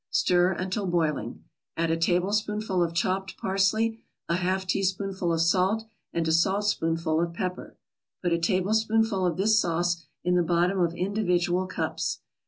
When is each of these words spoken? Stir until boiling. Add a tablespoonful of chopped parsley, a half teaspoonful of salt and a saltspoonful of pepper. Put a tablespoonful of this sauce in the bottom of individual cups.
Stir 0.09 0.53
until 0.53 0.87
boiling. 0.87 1.43
Add 1.77 1.91
a 1.91 1.95
tablespoonful 1.95 2.81
of 2.81 2.95
chopped 2.95 3.37
parsley, 3.37 3.99
a 4.27 4.37
half 4.37 4.65
teaspoonful 4.65 5.31
of 5.31 5.41
salt 5.41 5.83
and 6.11 6.27
a 6.27 6.31
saltspoonful 6.31 7.21
of 7.21 7.35
pepper. 7.35 7.77
Put 8.23 8.33
a 8.33 8.39
tablespoonful 8.39 9.23
of 9.23 9.37
this 9.37 9.59
sauce 9.59 10.03
in 10.23 10.33
the 10.33 10.41
bottom 10.41 10.79
of 10.79 10.95
individual 10.95 11.67
cups. 11.67 12.21